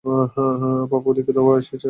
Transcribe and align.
বাবা 0.91 1.07
ওদিকে 1.07 1.31
দাওয়ায় 1.33 1.59
এসে 1.59 1.67
বসেছেন। 1.67 1.79